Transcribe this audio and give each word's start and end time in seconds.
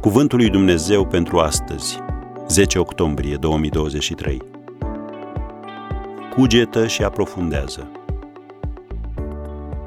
Cuvântul 0.00 0.38
lui 0.38 0.50
Dumnezeu 0.50 1.06
pentru 1.06 1.38
astăzi, 1.38 1.98
10 2.48 2.78
octombrie 2.78 3.36
2023. 3.36 4.42
Cugetă 6.34 6.86
și 6.86 7.02
aprofundează. 7.02 7.90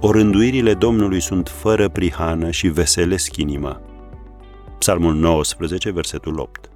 Orânduirile 0.00 0.74
Domnului 0.74 1.20
sunt 1.20 1.48
fără 1.48 1.88
prihană 1.88 2.50
și 2.50 2.68
veselesc 2.68 3.36
inima. 3.36 3.80
Psalmul 4.78 5.14
19, 5.14 5.90
versetul 5.90 6.38
8. 6.38 6.70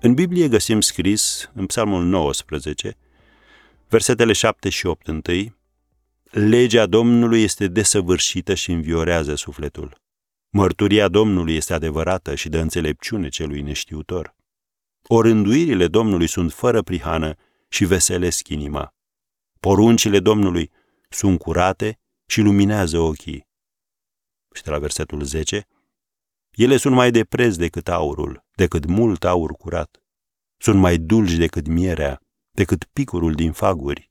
În 0.00 0.14
Biblie 0.14 0.48
găsim 0.48 0.80
scris, 0.80 1.50
în 1.54 1.66
Psalmul 1.66 2.04
19, 2.04 2.96
versetele 3.88 4.32
7 4.32 4.68
și 4.68 4.86
8 4.86 5.08
întâi, 5.08 5.56
Legea 6.30 6.86
Domnului 6.86 7.42
este 7.42 7.66
desăvârșită 7.66 8.54
și 8.54 8.70
înviorează 8.70 9.34
sufletul. 9.34 10.00
Mărturia 10.52 11.08
Domnului 11.08 11.54
este 11.54 11.74
adevărată 11.74 12.34
și 12.34 12.48
dă 12.48 12.58
înțelepciune 12.58 13.28
celui 13.28 13.62
neștiutor. 13.62 14.36
Orânduirile 15.02 15.88
Domnului 15.88 16.26
sunt 16.26 16.52
fără 16.52 16.82
prihană 16.82 17.34
și 17.68 17.84
veselesc 17.84 18.48
inima. 18.48 18.94
Poruncile 19.60 20.20
Domnului 20.20 20.70
sunt 21.08 21.38
curate 21.38 21.98
și 22.26 22.40
luminează 22.40 22.98
ochii. 22.98 23.46
Și 24.54 24.62
de 24.62 24.70
la 24.70 24.78
versetul 24.78 25.22
10, 25.22 25.66
ele 26.50 26.76
sunt 26.76 26.94
mai 26.94 27.10
de 27.10 27.24
preț 27.24 27.56
decât 27.56 27.88
aurul, 27.88 28.44
decât 28.54 28.86
mult 28.86 29.24
aur 29.24 29.52
curat. 29.52 30.02
Sunt 30.56 30.80
mai 30.80 30.98
dulci 30.98 31.34
decât 31.36 31.66
mierea, 31.66 32.20
decât 32.50 32.84
picurul 32.84 33.34
din 33.34 33.52
faguri. 33.52 34.10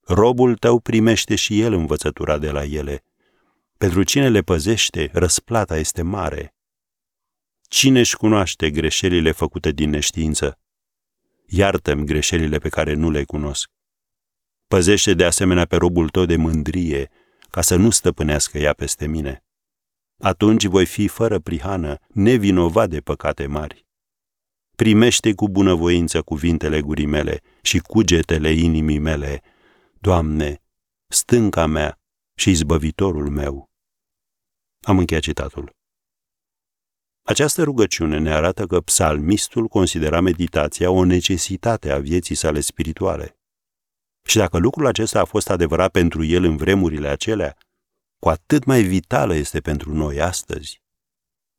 Robul 0.00 0.56
tău 0.56 0.80
primește 0.80 1.34
și 1.34 1.60
el 1.60 1.72
învățătura 1.72 2.38
de 2.38 2.50
la 2.50 2.64
ele. 2.64 3.04
Pentru 3.80 4.02
cine 4.02 4.28
le 4.28 4.42
păzește, 4.42 5.10
răsplata 5.12 5.76
este 5.76 6.02
mare. 6.02 6.54
Cine 7.68 7.98
își 7.98 8.16
cunoaște 8.16 8.70
greșelile 8.70 9.32
făcute 9.32 9.70
din 9.70 9.90
neștiință? 9.90 10.58
Iartă-mi 11.46 12.06
greșelile 12.06 12.58
pe 12.58 12.68
care 12.68 12.94
nu 12.94 13.10
le 13.10 13.24
cunosc. 13.24 13.70
Păzește 14.68 15.14
de 15.14 15.24
asemenea 15.24 15.64
pe 15.64 15.76
robul 15.76 16.08
tău 16.08 16.24
de 16.24 16.36
mândrie, 16.36 17.10
ca 17.50 17.60
să 17.60 17.76
nu 17.76 17.90
stăpânească 17.90 18.58
ea 18.58 18.72
peste 18.72 19.06
mine. 19.06 19.44
Atunci 20.18 20.64
voi 20.64 20.86
fi 20.86 21.08
fără 21.08 21.38
prihană, 21.38 21.98
nevinovat 22.08 22.88
de 22.88 23.00
păcate 23.00 23.46
mari. 23.46 23.86
Primește 24.76 25.34
cu 25.34 25.48
bunăvoință 25.48 26.22
cuvintele 26.22 26.80
gurii 26.80 27.06
mele 27.06 27.40
și 27.62 27.78
cugetele 27.78 28.52
inimii 28.52 28.98
mele, 28.98 29.42
Doamne, 29.98 30.62
stânca 31.06 31.66
mea 31.66 32.00
și 32.34 32.50
izbăvitorul 32.50 33.30
meu. 33.30 33.69
Am 34.86 34.98
încheiat 34.98 35.22
citatul. 35.22 35.70
Această 37.22 37.62
rugăciune 37.62 38.18
ne 38.18 38.32
arată 38.32 38.66
că 38.66 38.80
psalmistul 38.80 39.68
considera 39.68 40.20
meditația 40.20 40.90
o 40.90 41.04
necesitate 41.04 41.90
a 41.90 41.98
vieții 41.98 42.34
sale 42.34 42.60
spirituale. 42.60 43.38
Și 44.22 44.36
dacă 44.36 44.58
lucrul 44.58 44.86
acesta 44.86 45.20
a 45.20 45.24
fost 45.24 45.50
adevărat 45.50 45.90
pentru 45.90 46.24
el 46.24 46.44
în 46.44 46.56
vremurile 46.56 47.08
acelea, 47.08 47.56
cu 48.18 48.28
atât 48.28 48.64
mai 48.64 48.82
vitală 48.82 49.34
este 49.34 49.60
pentru 49.60 49.94
noi 49.94 50.20
astăzi. 50.20 50.82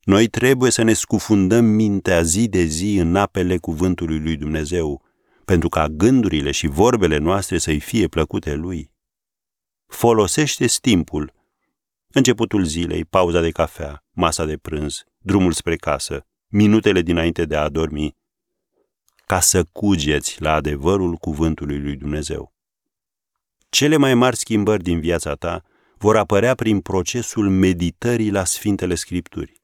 Noi 0.03 0.27
trebuie 0.27 0.71
să 0.71 0.81
ne 0.81 0.93
scufundăm 0.93 1.65
mintea 1.65 2.21
zi 2.21 2.47
de 2.47 2.63
zi 2.63 2.95
în 2.95 3.15
apele 3.15 3.57
cuvântului 3.57 4.19
lui 4.19 4.37
Dumnezeu, 4.37 5.03
pentru 5.45 5.69
ca 5.69 5.87
gândurile 5.87 6.51
și 6.51 6.67
vorbele 6.67 7.17
noastre 7.17 7.57
să-i 7.57 7.79
fie 7.79 8.07
plăcute 8.07 8.53
lui. 8.53 8.91
Folosește 9.85 10.65
timpul, 10.65 11.33
începutul 12.13 12.63
zilei, 12.63 13.05
pauza 13.05 13.41
de 13.41 13.51
cafea, 13.51 14.03
masa 14.11 14.45
de 14.45 14.57
prânz, 14.57 15.03
drumul 15.17 15.51
spre 15.51 15.75
casă, 15.75 16.25
minutele 16.47 17.01
dinainte 17.01 17.45
de 17.45 17.55
a 17.55 17.69
dormi, 17.69 18.15
ca 19.25 19.39
să 19.39 19.63
cugeți 19.63 20.41
la 20.41 20.53
adevărul 20.53 21.15
cuvântului 21.15 21.79
lui 21.79 21.95
Dumnezeu. 21.95 22.53
Cele 23.69 23.97
mai 23.97 24.13
mari 24.13 24.35
schimbări 24.35 24.83
din 24.83 24.99
viața 24.99 25.33
ta 25.33 25.63
vor 25.97 26.17
apărea 26.17 26.55
prin 26.55 26.79
procesul 26.79 27.49
meditării 27.49 28.31
la 28.31 28.43
Sfintele 28.43 28.95
Scripturi. 28.95 29.61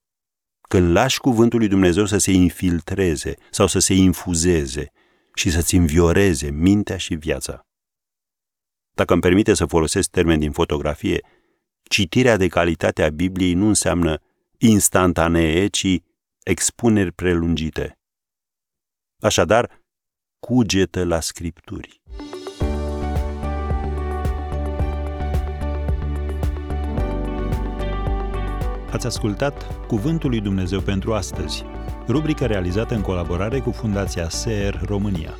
Când 0.61 0.91
lași 0.91 1.19
cuvântul 1.19 1.59
lui 1.59 1.67
Dumnezeu 1.67 2.05
să 2.05 2.17
se 2.17 2.31
infiltreze 2.31 3.33
sau 3.51 3.67
să 3.67 3.79
se 3.79 3.93
infuzeze 3.93 4.91
și 5.33 5.51
să-ți 5.51 5.75
învioreze 5.75 6.49
mintea 6.49 6.97
și 6.97 7.15
viața. 7.15 7.67
Dacă 8.91 9.13
îmi 9.13 9.21
permite 9.21 9.53
să 9.53 9.65
folosesc 9.65 10.09
termeni 10.09 10.39
din 10.39 10.51
fotografie, 10.51 11.25
citirea 11.87 12.37
de 12.37 12.47
calitate 12.47 13.03
a 13.03 13.09
Bibliei 13.09 13.53
nu 13.53 13.67
înseamnă 13.67 14.21
instantanee, 14.57 15.67
ci 15.67 15.99
expuneri 16.43 17.11
prelungite. 17.11 17.99
Așadar, 19.19 19.85
cugetă 20.39 21.03
la 21.03 21.19
Scripturi. 21.19 22.01
Ați 28.91 29.05
ascultat 29.05 29.85
Cuvântul 29.87 30.29
lui 30.29 30.41
Dumnezeu 30.41 30.81
pentru 30.81 31.13
astăzi, 31.13 31.63
rubrica 32.07 32.45
realizată 32.45 32.93
în 32.93 33.01
colaborare 33.01 33.59
cu 33.59 33.71
Fundația 33.71 34.29
SER 34.29 34.81
România. 34.85 35.37